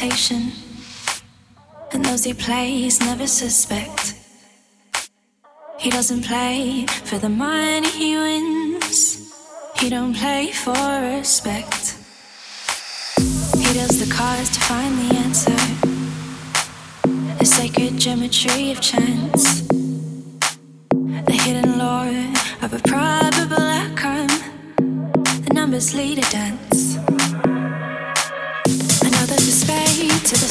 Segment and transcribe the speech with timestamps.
[0.00, 0.52] Meditation.
[1.92, 4.14] And those he plays never suspect.
[5.78, 9.32] He doesn't play for the money he wins.
[9.76, 10.72] He don't play for
[11.18, 11.96] respect.
[13.56, 15.60] He deals the cards to find the answer.
[17.38, 19.62] The sacred geometry of chance.
[21.30, 22.32] The hidden lore
[22.62, 24.28] of a probable outcome.
[25.46, 26.70] The numbers lead a dance
[30.24, 30.50] to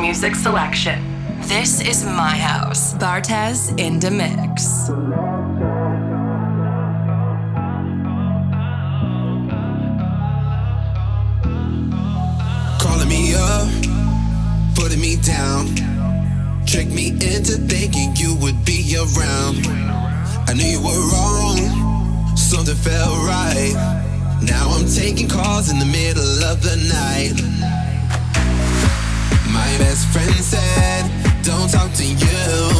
[0.00, 0.98] music selection.
[1.42, 4.88] This is my house, Bartez in the mix.
[12.82, 13.68] Calling me up,
[14.74, 15.66] putting me down,
[16.66, 19.66] tricked me into thinking you would be around.
[20.48, 23.74] I knew you were wrong, something felt right.
[24.42, 27.59] Now I'm taking calls in the middle of the night.
[29.70, 31.04] My best friend said,
[31.44, 32.70] don't talk to you.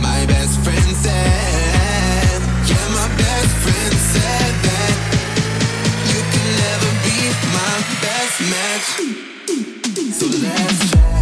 [0.00, 4.94] My best friend said, yeah, my best friend said that
[6.08, 7.18] you can never be
[7.52, 8.88] my best match.
[10.14, 11.21] So let's.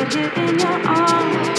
[0.00, 1.49] Right here in your arms.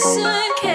[0.00, 0.22] Listen
[0.56, 0.69] carefully.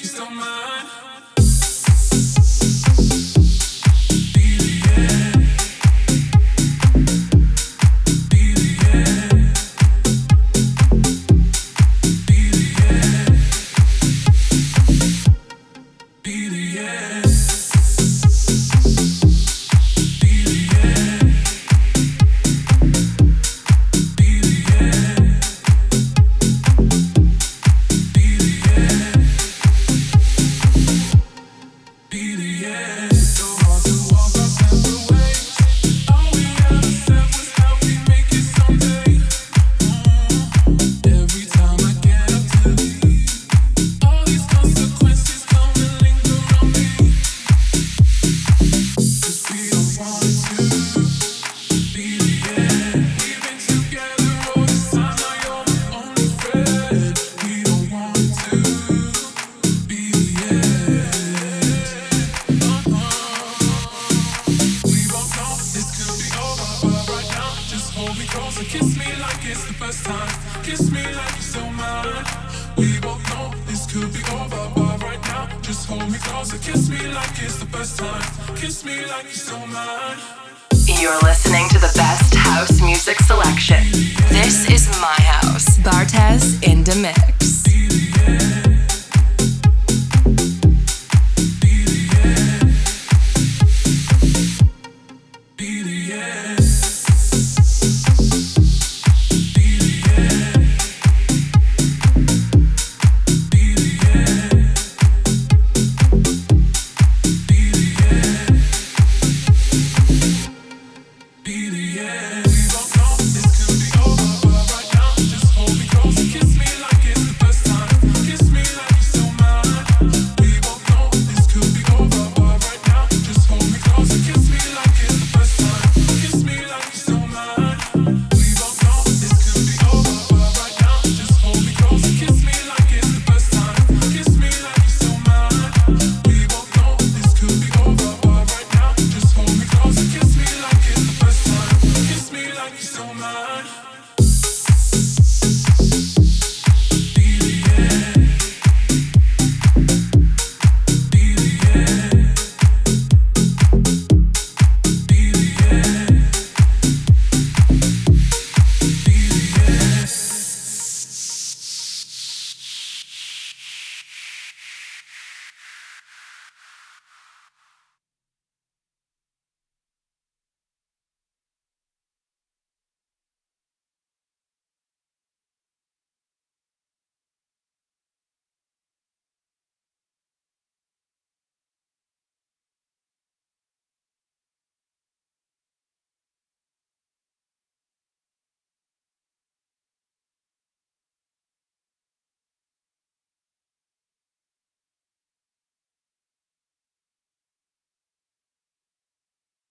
[0.00, 0.18] Kiss